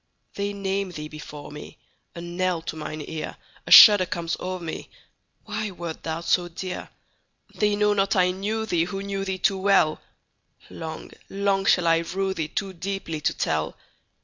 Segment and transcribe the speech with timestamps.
[0.33, 6.21] They name thee before me,A knell to mine ear;A shudder comes o'er me—Why wert thou
[6.21, 6.89] so dear?
[7.53, 12.79] They know not I knew theeWho knew thee too well:Long, long shall I rue theeToo
[12.79, 13.77] deeply to tell.